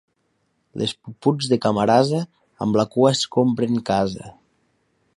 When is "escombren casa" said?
3.19-4.37